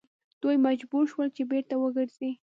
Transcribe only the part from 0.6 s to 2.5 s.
مجبور شول چې بیرته وګرځي.